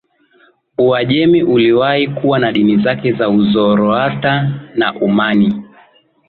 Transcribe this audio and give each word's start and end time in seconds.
Uajemi 0.77 1.39
iliwahi 1.39 2.07
kuwa 2.07 2.39
na 2.39 2.51
dini 2.51 2.77
zake 2.83 3.13
za 3.13 3.29
Uzoroasta 3.29 4.49
na 4.75 4.93
Umani 4.95 5.63